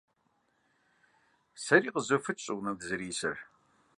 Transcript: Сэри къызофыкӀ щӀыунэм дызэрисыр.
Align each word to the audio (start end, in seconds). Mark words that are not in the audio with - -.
Сэри 1.63 1.89
къызофыкӀ 1.93 2.41
щӀыунэм 2.43 2.75
дызэрисыр. 2.79 3.37